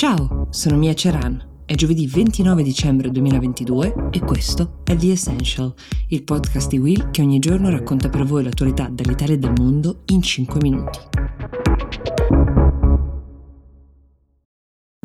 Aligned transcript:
Ciao, 0.00 0.46
sono 0.48 0.78
Mia 0.78 0.94
Ceran. 0.94 1.62
È 1.66 1.74
giovedì 1.74 2.06
29 2.06 2.62
dicembre 2.62 3.10
2022 3.10 4.08
e 4.12 4.20
questo 4.20 4.80
è 4.82 4.96
The 4.96 5.12
Essential, 5.12 5.74
il 6.08 6.22
podcast 6.22 6.70
di 6.70 6.78
Will 6.78 7.10
che 7.10 7.20
ogni 7.20 7.38
giorno 7.38 7.68
racconta 7.68 8.08
per 8.08 8.24
voi 8.24 8.42
l'attualità 8.42 8.88
dall'Italia 8.90 9.34
e 9.34 9.38
dal 9.38 9.52
mondo 9.58 10.00
in 10.06 10.22
5 10.22 10.58
minuti. 10.62 10.98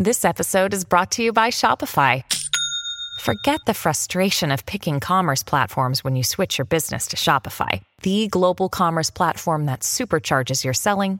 This 0.02 0.24
episode 0.24 0.74
is 0.74 0.86
brought 0.86 1.14
to 1.18 1.22
you 1.22 1.34
by 1.34 1.50
Shopify. 1.50 2.24
Forget 3.20 3.60
the 3.66 3.74
frustration 3.74 4.50
of 4.50 4.64
picking 4.64 5.02
commerce 5.02 5.44
platforms 5.44 6.06
when 6.06 6.16
you 6.16 6.24
switch 6.24 6.58
your 6.58 6.68
business 6.68 7.06
to 7.08 7.18
Shopify, 7.18 7.82
the 8.02 8.28
global 8.30 8.70
commerce 8.70 9.12
platform 9.12 9.66
that 9.66 9.82
supercharges 9.82 10.64
your 10.64 10.74
selling 10.74 11.20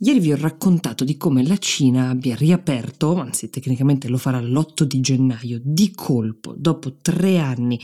Ieri 0.00 0.20
vi 0.20 0.30
ho 0.30 0.36
raccontato 0.36 1.02
di 1.02 1.16
come 1.16 1.44
la 1.44 1.58
Cina 1.58 2.10
abbia 2.10 2.36
riaperto, 2.36 3.16
anzi 3.16 3.50
tecnicamente 3.50 4.06
lo 4.06 4.16
farà 4.16 4.40
l'8 4.40 4.84
di 4.84 5.00
gennaio, 5.00 5.60
di 5.60 5.90
colpo, 5.90 6.54
dopo 6.56 6.98
tre 7.02 7.38
anni 7.38 7.80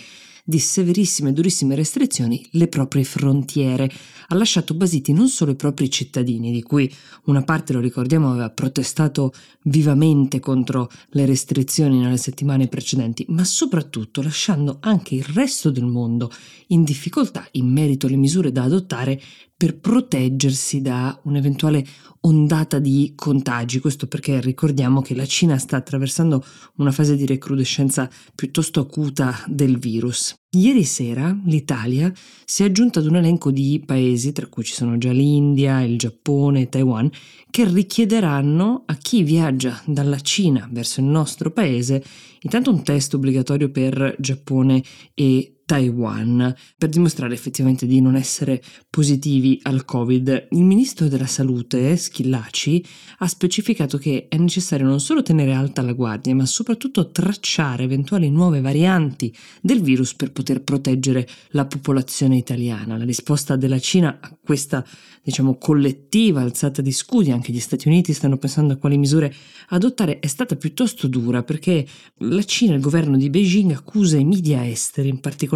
di 0.47 0.61
severissime 0.61 1.31
e 1.31 1.33
durissime 1.33 1.75
restrizioni 1.75 2.47
le 2.53 2.69
proprie 2.69 3.03
frontiere. 3.03 3.91
Ha 4.29 4.35
lasciato 4.37 4.75
basiti 4.75 5.13
non 5.13 5.29
solo 5.29 5.51
i 5.51 5.57
propri 5.57 5.91
cittadini, 5.91 6.53
di 6.53 6.63
cui 6.63 6.89
una 7.25 7.43
parte, 7.43 7.73
lo 7.73 7.81
ricordiamo, 7.81 8.31
aveva 8.31 8.51
protestato 8.51 9.33
vivamente 9.65 10.39
contro 10.39 10.89
le 11.09 11.27
restrizioni 11.27 11.99
nelle 11.99 12.17
settimane 12.17 12.69
precedenti, 12.69 13.25
ma 13.31 13.43
soprattutto 13.43 14.23
lasciando 14.23 14.77
anche 14.79 15.17
il 15.17 15.25
resto 15.25 15.69
del 15.71 15.87
mondo 15.87 16.31
in 16.69 16.85
difficoltà 16.85 17.45
in 17.53 17.67
merito 17.73 18.07
alle 18.07 18.17
misure 18.17 18.53
da 18.53 18.63
adottare 18.63 19.21
per 19.65 19.79
proteggersi 19.79 20.83
da 20.83 21.19
un'eventuale 21.23 21.83
ondata 22.21 22.79
di 22.79 23.15
contagi. 23.17 23.81
Questo 23.81 24.07
perché 24.07 24.39
ricordiamo 24.39 25.01
che 25.01 25.15
la 25.15 25.25
Cina 25.25 25.57
sta 25.57 25.79
attraversando 25.79 26.45
una 26.77 26.93
fase 26.93 27.17
di 27.17 27.25
recrudescenza 27.25 28.11
piuttosto 28.35 28.81
acuta 28.81 29.43
del 29.47 29.79
virus. 29.79 30.35
Ieri 30.51 30.85
sera 30.85 31.35
l'Italia 31.47 32.13
si 32.45 32.63
è 32.63 32.67
aggiunta 32.67 33.01
ad 33.01 33.07
un 33.07 33.17
elenco 33.17 33.51
di 33.51 33.83
paesi, 33.85 34.33
tra 34.33 34.49
cui 34.49 34.65
ci 34.65 34.75
sono 34.75 34.99
già 34.99 35.13
l'India, 35.13 35.81
il 35.81 35.97
Giappone 35.97 36.69
Taiwan, 36.69 37.11
che 37.51 37.65
richiederanno 37.65 38.83
a 38.85 38.95
chi 38.97 39.23
viaggia 39.23 39.81
dalla 39.87 40.21
Cina 40.21 40.69
verso 40.71 41.01
il 41.01 41.07
nostro 41.07 41.51
paese 41.51 42.05
intanto 42.45 42.71
un 42.71 42.83
test 42.83 43.15
obbligatorio 43.15 43.71
per 43.71 44.15
Giappone 44.19 44.83
e 45.15 45.54
Taiwan 45.65 46.55
per 46.77 46.89
dimostrare 46.91 47.33
effettivamente 47.33 47.87
di 47.87 48.01
non 48.01 48.17
essere 48.17 48.63
positivi 48.91 49.59
al 49.63 49.85
Covid. 49.85 50.49
Il 50.51 50.65
ministro 50.65 51.09
della 51.09 51.27
Salute, 51.27 51.97
Schillaci, 51.97 52.85
ha 53.19 53.27
specificato 53.27 53.97
che 53.97 54.27
è 54.29 54.37
necessario 54.37 54.87
non 54.87 55.01
solo 55.01 55.23
tenere 55.23 55.55
alta 55.55 55.83
la 55.83 55.93
guardia, 55.93 56.35
ma 56.35 56.45
soprattutto 56.45 57.11
tracciare 57.11 57.85
eventuali 57.85 58.31
nuove 58.31 58.61
varianti 58.61 59.35
del 59.63 59.81
virus 59.81 60.15
per 60.15 60.33
poter 60.33 60.63
proteggere 60.63 61.27
la 61.51 61.65
popolazione 61.67 62.37
italiana. 62.37 62.99
La 62.99 63.05
risposta 63.05 63.57
della 63.57 63.79
Cina 63.79 64.19
a 64.21 64.37
questa, 64.43 64.85
diciamo, 65.23 65.57
collettiva 65.57 66.43
alzata 66.43 66.83
di 66.83 66.93
scudi, 66.93 67.31
anche 67.31 67.53
gli 67.53 67.61
Stati 67.61 67.89
Uniti 67.89 68.13
stanno 68.13 68.37
pensando 68.37 68.75
a 68.75 68.77
quali 68.77 68.99
misure 68.99 69.35
adottare, 69.69 70.19
è 70.19 70.27
stata 70.27 70.57
piuttosto 70.57 71.07
dura 71.09 71.43
perché 71.43 71.87
la 72.19 72.45
Cina, 72.45 72.75
il 72.75 72.81
governo 72.83 73.17
di 73.17 73.31
Beijing, 73.31 73.73
accusa 73.73 74.19
i 74.19 74.25
media 74.25 74.69
esteri, 74.69 75.09
in 75.09 75.21
particolare 75.21 75.53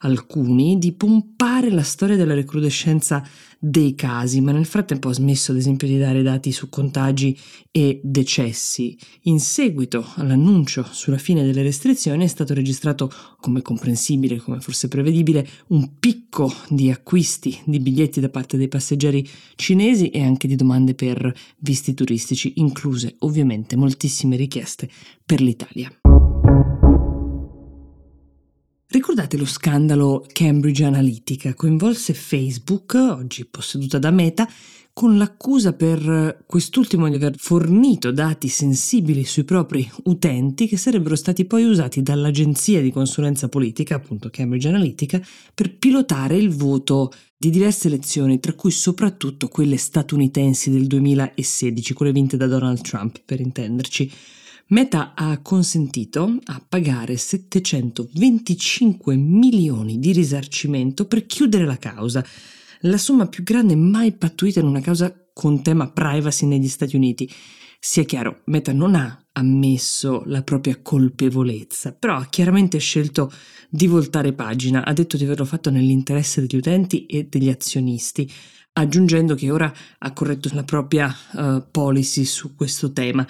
alcuni, 0.00 0.78
di 0.78 0.92
pompare 0.92 1.70
la 1.70 1.82
storia 1.82 2.16
della 2.16 2.34
recrudescenza 2.34 3.26
dei 3.58 3.94
casi, 3.94 4.40
ma 4.40 4.52
nel 4.52 4.66
frattempo 4.66 5.08
ha 5.08 5.12
smesso 5.12 5.52
ad 5.52 5.58
esempio 5.58 5.88
di 5.88 5.98
dare 5.98 6.22
dati 6.22 6.52
su 6.52 6.68
contagi 6.68 7.36
e 7.70 8.00
decessi. 8.02 8.96
In 9.22 9.40
seguito 9.40 10.06
all'annuncio 10.16 10.86
sulla 10.90 11.18
fine 11.18 11.44
delle 11.44 11.62
restrizioni 11.62 12.24
è 12.24 12.28
stato 12.28 12.54
registrato, 12.54 13.10
come 13.40 13.62
comprensibile, 13.62 14.36
come 14.36 14.60
forse 14.60 14.88
prevedibile, 14.88 15.48
un 15.68 15.98
picco 15.98 16.52
di 16.68 16.90
acquisti 16.90 17.58
di 17.64 17.80
biglietti 17.80 18.20
da 18.20 18.28
parte 18.28 18.56
dei 18.56 18.68
passeggeri 18.68 19.28
cinesi 19.56 20.10
e 20.10 20.22
anche 20.22 20.46
di 20.46 20.56
domande 20.56 20.94
per 20.94 21.34
visti 21.58 21.94
turistici, 21.94 22.54
incluse 22.56 23.16
ovviamente 23.20 23.76
moltissime 23.76 24.36
richieste 24.36 24.88
per 25.24 25.40
l'Italia. 25.40 25.90
Ricordate 28.96 29.36
lo 29.36 29.44
scandalo 29.44 30.24
Cambridge 30.32 30.82
Analytica? 30.82 31.52
Coinvolse 31.52 32.14
Facebook, 32.14 32.94
oggi 32.94 33.44
posseduta 33.44 33.98
da 33.98 34.10
Meta, 34.10 34.48
con 34.94 35.18
l'accusa 35.18 35.74
per 35.74 36.42
quest'ultimo 36.46 37.06
di 37.06 37.16
aver 37.16 37.34
fornito 37.36 38.10
dati 38.10 38.48
sensibili 38.48 39.26
sui 39.26 39.44
propri 39.44 39.86
utenti 40.04 40.66
che 40.66 40.78
sarebbero 40.78 41.14
stati 41.14 41.44
poi 41.44 41.64
usati 41.64 42.00
dall'agenzia 42.00 42.80
di 42.80 42.90
consulenza 42.90 43.50
politica, 43.50 43.96
appunto 43.96 44.30
Cambridge 44.30 44.68
Analytica, 44.68 45.20
per 45.52 45.76
pilotare 45.76 46.38
il 46.38 46.48
voto 46.48 47.12
di 47.36 47.50
diverse 47.50 47.88
elezioni, 47.88 48.40
tra 48.40 48.54
cui 48.54 48.70
soprattutto 48.70 49.48
quelle 49.48 49.76
statunitensi 49.76 50.70
del 50.70 50.86
2016, 50.86 51.92
quelle 51.92 52.12
vinte 52.12 52.38
da 52.38 52.46
Donald 52.46 52.80
Trump, 52.80 53.20
per 53.26 53.40
intenderci. 53.40 54.10
Meta 54.68 55.14
ha 55.14 55.38
consentito 55.42 56.38
a 56.42 56.60
pagare 56.68 57.16
725 57.16 59.14
milioni 59.14 60.00
di 60.00 60.10
risarcimento 60.10 61.06
per 61.06 61.24
chiudere 61.24 61.64
la 61.64 61.76
causa, 61.76 62.26
la 62.80 62.98
somma 62.98 63.28
più 63.28 63.44
grande 63.44 63.76
mai 63.76 64.10
pattuita 64.10 64.58
in 64.58 64.66
una 64.66 64.80
causa 64.80 65.14
con 65.32 65.62
tema 65.62 65.88
privacy 65.88 66.46
negli 66.46 66.66
Stati 66.66 66.96
Uniti. 66.96 67.32
Sia 67.78 68.02
chiaro, 68.02 68.40
Meta 68.46 68.72
non 68.72 68.96
ha 68.96 69.16
ammesso 69.34 70.24
la 70.26 70.42
propria 70.42 70.80
colpevolezza, 70.82 71.92
però 71.92 72.16
ha 72.16 72.26
chiaramente 72.26 72.78
scelto 72.78 73.32
di 73.70 73.86
voltare 73.86 74.32
pagina, 74.32 74.84
ha 74.84 74.92
detto 74.92 75.16
di 75.16 75.22
averlo 75.22 75.44
fatto 75.44 75.70
nell'interesse 75.70 76.40
degli 76.40 76.56
utenti 76.56 77.06
e 77.06 77.28
degli 77.30 77.50
azionisti, 77.50 78.28
aggiungendo 78.72 79.36
che 79.36 79.48
ora 79.48 79.72
ha 79.98 80.12
corretto 80.12 80.50
la 80.54 80.64
propria 80.64 81.14
uh, 81.34 81.62
policy 81.70 82.24
su 82.24 82.56
questo 82.56 82.90
tema. 82.90 83.24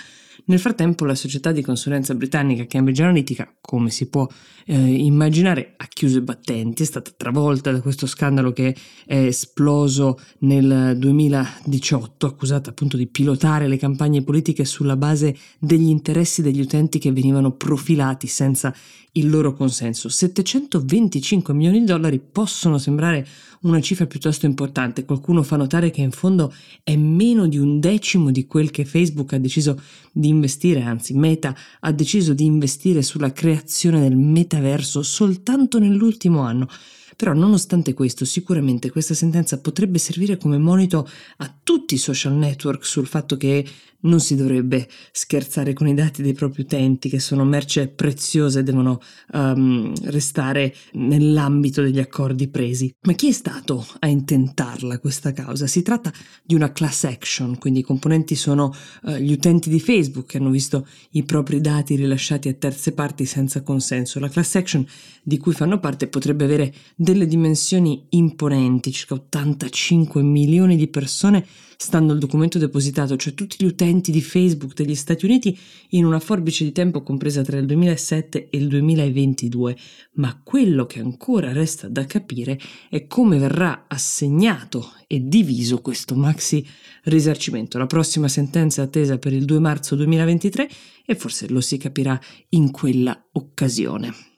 Nel 0.48 0.60
frattempo 0.60 1.04
la 1.04 1.16
società 1.16 1.50
di 1.50 1.60
consulenza 1.60 2.14
britannica 2.14 2.66
Cambridge 2.66 3.02
Analytica, 3.02 3.52
come 3.60 3.90
si 3.90 4.08
può 4.08 4.28
eh, 4.66 4.76
immaginare, 4.76 5.74
ha 5.76 5.86
chiuso 5.88 6.18
i 6.18 6.20
battenti, 6.22 6.84
è 6.84 6.86
stata 6.86 7.10
travolta 7.16 7.72
da 7.72 7.80
questo 7.80 8.06
scandalo 8.06 8.52
che 8.52 8.76
è 9.06 9.16
esploso 9.16 10.20
nel 10.40 10.94
2018, 10.98 12.26
accusata 12.26 12.70
appunto 12.70 12.96
di 12.96 13.08
pilotare 13.08 13.66
le 13.66 13.76
campagne 13.76 14.22
politiche 14.22 14.64
sulla 14.64 14.96
base 14.96 15.36
degli 15.58 15.88
interessi 15.88 16.42
degli 16.42 16.60
utenti 16.60 17.00
che 17.00 17.10
venivano 17.10 17.50
profilati 17.50 18.28
senza 18.28 18.72
il 19.16 19.28
loro 19.28 19.52
consenso. 19.52 20.08
725 20.08 21.52
milioni 21.54 21.80
di 21.80 21.86
dollari 21.86 22.20
possono 22.20 22.78
sembrare 22.78 23.26
una 23.62 23.80
cifra 23.80 24.06
piuttosto 24.06 24.46
importante. 24.46 25.04
Qualcuno 25.04 25.42
fa 25.42 25.56
notare 25.56 25.90
che 25.90 26.02
in 26.02 26.10
fondo 26.10 26.52
è 26.82 26.96
meno 26.96 27.46
di 27.46 27.58
un 27.58 27.80
decimo 27.80 28.30
di 28.30 28.46
quel 28.46 28.70
che 28.70 28.84
Facebook 28.84 29.32
ha 29.32 29.38
deciso 29.38 29.80
di 30.12 30.28
investire, 30.36 30.82
anzi 30.82 31.14
Meta 31.14 31.54
ha 31.80 31.92
deciso 31.92 32.34
di 32.34 32.44
investire 32.44 33.02
sulla 33.02 33.32
creazione 33.32 34.00
del 34.00 34.16
metaverso 34.16 35.02
soltanto 35.02 35.78
nell'ultimo 35.78 36.40
anno. 36.40 36.68
Però 37.16 37.32
nonostante 37.32 37.94
questo, 37.94 38.26
sicuramente 38.26 38.90
questa 38.90 39.14
sentenza 39.14 39.58
potrebbe 39.58 39.98
servire 39.98 40.36
come 40.36 40.58
monito 40.58 41.08
a 41.38 41.54
tutti 41.62 41.94
i 41.94 41.98
social 41.98 42.34
network 42.34 42.84
sul 42.84 43.06
fatto 43.06 43.38
che 43.38 43.64
non 44.06 44.20
si 44.20 44.36
dovrebbe 44.36 44.88
scherzare 45.12 45.72
con 45.72 45.86
i 45.86 45.94
dati 45.94 46.22
dei 46.22 46.32
propri 46.32 46.62
utenti, 46.62 47.08
che 47.08 47.20
sono 47.20 47.44
merce 47.44 47.88
preziosa 47.88 48.60
e 48.60 48.62
devono 48.62 49.00
um, 49.32 49.92
restare 50.04 50.74
nell'ambito 50.92 51.82
degli 51.82 51.98
accordi 51.98 52.48
presi. 52.48 52.92
Ma 53.02 53.12
chi 53.12 53.28
è 53.28 53.32
stato 53.32 53.86
a 53.98 54.06
intentarla 54.06 54.98
questa 54.98 55.32
causa? 55.32 55.66
Si 55.66 55.82
tratta 55.82 56.12
di 56.42 56.54
una 56.54 56.72
class 56.72 57.04
action, 57.04 57.58
quindi 57.58 57.80
i 57.80 57.82
componenti 57.82 58.34
sono 58.34 58.74
uh, 59.02 59.16
gli 59.16 59.32
utenti 59.32 59.68
di 59.68 59.80
Facebook 59.80 60.26
che 60.26 60.38
hanno 60.38 60.50
visto 60.50 60.86
i 61.10 61.24
propri 61.24 61.60
dati 61.60 61.96
rilasciati 61.96 62.48
a 62.48 62.54
terze 62.54 62.92
parti 62.92 63.26
senza 63.26 63.62
consenso. 63.62 64.20
La 64.20 64.28
class 64.28 64.54
action 64.54 64.86
di 65.22 65.38
cui 65.38 65.52
fanno 65.52 65.80
parte 65.80 66.06
potrebbe 66.06 66.44
avere 66.44 66.72
delle 66.94 67.26
dimensioni 67.26 68.06
imponenti, 68.10 68.92
circa 68.92 69.14
85 69.14 70.22
milioni 70.22 70.76
di 70.76 70.88
persone 70.88 71.44
stando 71.76 72.12
al 72.12 72.18
documento 72.18 72.58
depositato, 72.58 73.16
cioè 73.16 73.34
tutti 73.34 73.56
gli 73.58 73.66
utenti 73.66 73.95
utenti 73.96 74.10
di 74.10 74.20
Facebook 74.20 74.74
degli 74.74 74.94
Stati 74.94 75.24
Uniti 75.24 75.58
in 75.90 76.04
una 76.04 76.20
forbice 76.20 76.64
di 76.64 76.72
tempo 76.72 77.02
compresa 77.02 77.42
tra 77.42 77.58
il 77.58 77.66
2007 77.66 78.48
e 78.50 78.58
il 78.58 78.68
2022, 78.68 79.76
ma 80.14 80.40
quello 80.42 80.86
che 80.86 81.00
ancora 81.00 81.52
resta 81.52 81.88
da 81.88 82.04
capire 82.04 82.58
è 82.90 83.06
come 83.06 83.38
verrà 83.38 83.86
assegnato 83.88 84.92
e 85.06 85.26
diviso 85.26 85.80
questo 85.80 86.14
maxi 86.14 86.66
risarcimento. 87.04 87.78
La 87.78 87.86
prossima 87.86 88.28
sentenza 88.28 88.82
è 88.82 88.84
attesa 88.84 89.18
per 89.18 89.32
il 89.32 89.44
2 89.44 89.58
marzo 89.58 89.94
2023 89.96 90.68
e 91.06 91.14
forse 91.14 91.48
lo 91.48 91.60
si 91.60 91.78
capirà 91.78 92.20
in 92.50 92.70
quella 92.70 93.28
occasione. 93.32 94.35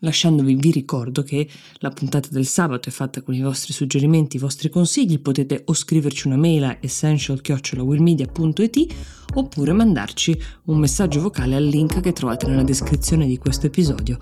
Lasciandovi 0.00 0.54
vi 0.54 0.70
ricordo 0.70 1.24
che 1.24 1.48
la 1.78 1.90
puntata 1.90 2.28
del 2.30 2.46
sabato 2.46 2.88
è 2.88 2.92
fatta 2.92 3.20
con 3.20 3.34
i 3.34 3.42
vostri 3.42 3.72
suggerimenti, 3.72 4.36
i 4.36 4.40
vostri 4.40 4.68
consigli, 4.68 5.18
potete 5.18 5.62
o 5.64 5.74
scriverci 5.74 6.28
una 6.28 6.36
mail 6.36 6.62
a 6.64 6.76
essential-willmedia.it 6.80 8.94
oppure 9.34 9.72
mandarci 9.72 10.40
un 10.66 10.78
messaggio 10.78 11.20
vocale 11.20 11.56
al 11.56 11.64
link 11.64 11.98
che 12.00 12.12
trovate 12.12 12.46
nella 12.46 12.62
descrizione 12.62 13.26
di 13.26 13.38
questo 13.38 13.66
episodio. 13.66 14.18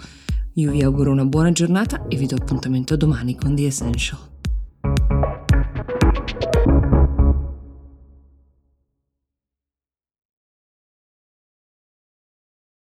Io 0.54 0.70
vi 0.70 0.82
auguro 0.82 1.12
una 1.12 1.26
buona 1.26 1.52
giornata 1.52 2.08
e 2.08 2.16
vi 2.16 2.24
do 2.24 2.36
appuntamento 2.36 2.94
a 2.94 2.96
domani 2.96 3.36
con 3.36 3.54
The 3.54 3.66
Essential. 3.66 4.35